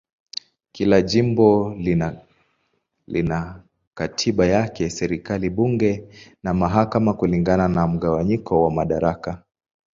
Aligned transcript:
Kila 0.71 1.01
jimbo 1.01 1.75
lina 3.07 3.61
katiba 3.97 4.45
yake, 4.45 4.89
serikali, 4.89 5.49
bunge 5.49 6.03
na 6.43 6.53
mahakama 6.53 7.13
kulingana 7.13 7.67
na 7.67 7.87
mgawanyo 7.87 8.41
wa 8.49 8.71
madaraka. 8.71 9.43